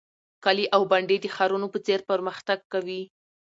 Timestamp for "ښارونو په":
1.35-1.79